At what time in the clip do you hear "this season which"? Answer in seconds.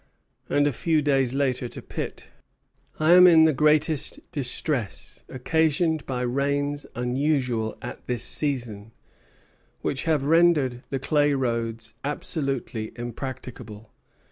8.07-10.05